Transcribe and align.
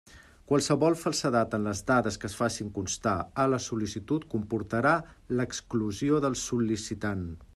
Qualsevol 0.51 0.95
falsedat 1.01 1.51
en 1.57 1.67
les 1.69 1.81
dades 1.91 2.17
que 2.23 2.27
es 2.29 2.37
facin 2.39 2.71
constar 2.79 3.13
a 3.45 3.45
la 3.55 3.61
sol·licitud 3.67 4.27
comportarà 4.33 4.97
l'exclusió 5.41 6.23
del 6.27 6.41
sol·licitant. 6.49 7.25